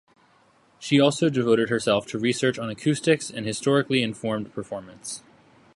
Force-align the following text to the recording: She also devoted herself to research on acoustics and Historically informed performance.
She 0.79 0.99
also 0.99 1.29
devoted 1.29 1.69
herself 1.69 2.07
to 2.07 2.17
research 2.17 2.57
on 2.57 2.71
acoustics 2.71 3.29
and 3.29 3.45
Historically 3.45 4.01
informed 4.01 4.51
performance. 4.51 5.21